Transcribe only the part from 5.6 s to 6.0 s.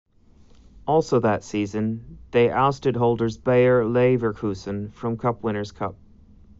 Cup.